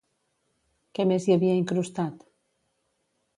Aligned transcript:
Què 0.99 1.05
més 1.11 1.27
hi 1.29 1.35
havia 1.35 1.59
incrustat? 1.59 2.25